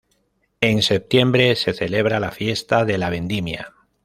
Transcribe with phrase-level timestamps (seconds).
[0.61, 3.75] En septiembre se celebra la fiesta de la vendimia.